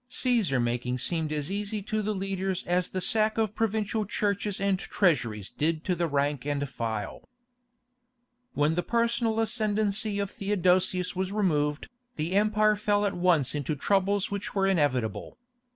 Cæsar 0.09 0.59
making 0.59 0.97
seemed 0.97 1.31
as 1.31 1.51
easy 1.51 1.83
to 1.83 2.01
the 2.01 2.15
leaders 2.15 2.65
as 2.65 2.89
the 2.89 3.01
sack 3.01 3.37
of 3.37 3.53
provincial 3.53 4.03
churches 4.03 4.59
and 4.59 4.79
treasuries 4.79 5.51
did 5.51 5.83
to 5.83 5.93
the 5.93 6.07
rank 6.07 6.43
and 6.43 6.67
file. 6.67 7.29
When 8.55 8.73
the 8.73 8.81
personal 8.81 9.39
ascendency 9.39 10.17
of 10.17 10.31
Theodosius 10.31 11.15
was 11.15 11.31
removed, 11.31 11.87
the 12.15 12.31
empire 12.33 12.75
fell 12.75 13.05
at 13.05 13.13
once 13.13 13.53
into 13.53 13.75
the 13.75 13.79
troubles 13.81 14.31
which 14.31 14.55
were 14.55 14.65
inevitable. 14.65 15.37